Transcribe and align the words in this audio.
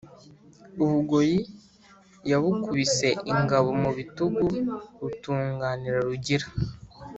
U 0.81 0.85
Bugoyi 0.91 1.37
yabukubise 2.31 3.09
ingabo 3.31 3.69
mu 3.81 3.89
bitugu 3.97 4.45
butunganira 5.01 5.97
Rugira 6.07 6.47